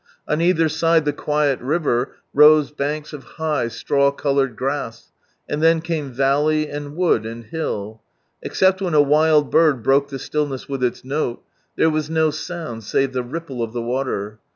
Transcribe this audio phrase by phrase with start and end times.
[0.27, 5.11] On either side the quiet river, rose banks of high, straw^oloured grass,
[5.47, 8.01] and then came valley, and wood, and hill.
[8.41, 11.43] Except when a wild bird broke the stillness with its note,
[11.75, 14.39] there was no sound save the ripple of the water.